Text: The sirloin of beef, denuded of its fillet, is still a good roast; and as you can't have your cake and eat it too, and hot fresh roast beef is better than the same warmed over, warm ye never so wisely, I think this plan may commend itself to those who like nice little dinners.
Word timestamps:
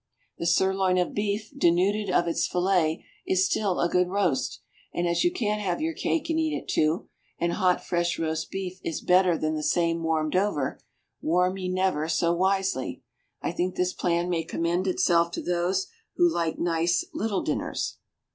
The 0.39 0.47
sirloin 0.47 0.97
of 0.97 1.13
beef, 1.13 1.51
denuded 1.55 2.09
of 2.09 2.27
its 2.27 2.47
fillet, 2.47 3.05
is 3.27 3.45
still 3.45 3.79
a 3.79 3.87
good 3.87 4.07
roast; 4.09 4.59
and 4.95 5.07
as 5.07 5.23
you 5.23 5.31
can't 5.31 5.61
have 5.61 5.79
your 5.79 5.93
cake 5.93 6.27
and 6.27 6.39
eat 6.39 6.57
it 6.57 6.67
too, 6.67 7.07
and 7.37 7.53
hot 7.53 7.83
fresh 7.83 8.17
roast 8.17 8.49
beef 8.49 8.79
is 8.83 8.99
better 8.99 9.37
than 9.37 9.53
the 9.53 9.61
same 9.61 10.01
warmed 10.01 10.35
over, 10.35 10.81
warm 11.21 11.55
ye 11.59 11.69
never 11.69 12.07
so 12.09 12.33
wisely, 12.33 13.03
I 13.43 13.51
think 13.51 13.75
this 13.75 13.93
plan 13.93 14.27
may 14.27 14.43
commend 14.43 14.87
itself 14.87 15.29
to 15.33 15.41
those 15.43 15.85
who 16.15 16.27
like 16.27 16.57
nice 16.57 17.05
little 17.13 17.43
dinners. 17.43 17.99